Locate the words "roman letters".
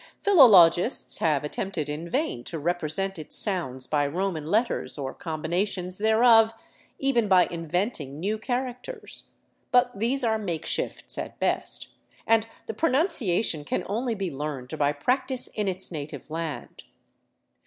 4.07-4.97